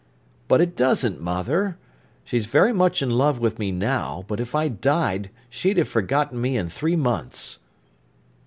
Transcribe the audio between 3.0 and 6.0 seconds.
in love with me now, but if I died she'd have